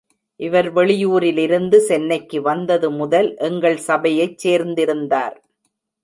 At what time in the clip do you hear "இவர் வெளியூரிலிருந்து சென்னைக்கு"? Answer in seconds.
0.39-2.41